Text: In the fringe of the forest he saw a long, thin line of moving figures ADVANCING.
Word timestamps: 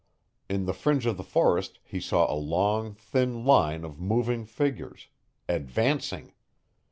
In 0.49 0.65
the 0.65 0.73
fringe 0.73 1.05
of 1.05 1.17
the 1.17 1.23
forest 1.23 1.77
he 1.83 1.99
saw 1.99 2.25
a 2.25 2.33
long, 2.33 2.95
thin 2.95 3.45
line 3.45 3.83
of 3.83 4.01
moving 4.01 4.45
figures 4.45 5.09
ADVANCING. 5.47 6.33